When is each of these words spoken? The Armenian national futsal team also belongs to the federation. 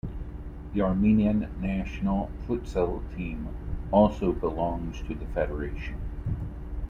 The 0.73 0.81
Armenian 0.81 1.47
national 1.61 2.31
futsal 2.47 3.03
team 3.15 3.49
also 3.91 4.31
belongs 4.31 4.99
to 5.01 5.13
the 5.13 5.27
federation. 5.27 6.01